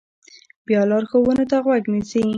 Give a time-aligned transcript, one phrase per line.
[0.65, 2.23] بیا لارښوونو ته غوږ نیسي.